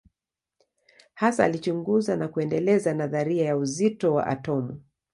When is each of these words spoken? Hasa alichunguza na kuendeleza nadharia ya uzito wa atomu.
Hasa 1.13 1.43
alichunguza 1.45 2.15
na 2.17 2.27
kuendeleza 2.27 2.93
nadharia 2.93 3.45
ya 3.45 3.57
uzito 3.57 4.13
wa 4.13 4.27
atomu. 4.27 4.81